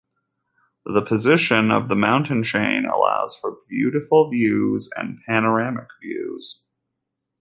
[0.83, 6.63] The position of the mountain chain allows for beautiful views and panoramic views.